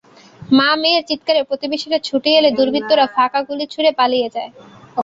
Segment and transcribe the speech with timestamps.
[0.51, 4.49] মা-মেয়ের চিৎকারে প্রতিবেশীরা ছুটে এলে দুর্বৃত্তরা ফাঁকা গুলি ছুড়ে পালিয়ে যায়।